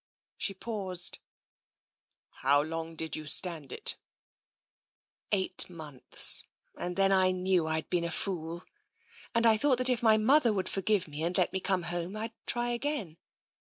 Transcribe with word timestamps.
She 0.35 0.55
paused." 0.55 1.19
How 2.43 2.63
long 2.63 2.95
did 2.95 3.15
you 3.15 3.27
stand 3.27 3.71
it? 3.71 3.97
""Eight 5.31 5.69
months. 5.69 6.43
And 6.75 6.95
then 6.95 7.11
I 7.11 7.29
knew 7.29 7.65
Fd 7.65 7.87
been 7.91 8.03
a 8.05 8.09
fool, 8.09 8.63
and 9.35 9.45
I 9.45 9.57
thought 9.57 9.77
that 9.77 9.89
if 9.89 10.01
my 10.01 10.17
mother 10.17 10.53
would 10.53 10.67
forgive 10.69 11.07
me 11.07 11.21
and 11.21 11.37
let 11.37 11.53
me 11.53 11.59
come 11.59 11.83
home, 11.83 12.17
I'd 12.17 12.33
try 12.47 12.69
again. 12.69 13.17